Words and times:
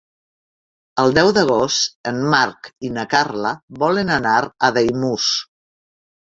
El 1.01 1.11
deu 1.17 1.27
d'agost 1.37 1.93
en 2.11 2.17
Marc 2.35 2.71
i 2.89 2.91
na 2.95 3.03
Carla 3.11 3.53
volen 3.85 4.11
anar 4.17 4.35
a 4.49 4.73
Daimús. 4.79 5.29